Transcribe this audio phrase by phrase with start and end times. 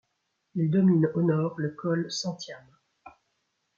[0.55, 2.65] Il domine au nord le col Santiam.